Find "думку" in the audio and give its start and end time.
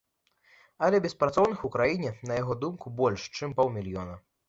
2.67-2.97